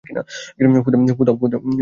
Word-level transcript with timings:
ফুঁ 0.79 0.91
দাও, 0.91 1.35
ফুঁ 1.37 1.47
দাও! 1.49 1.59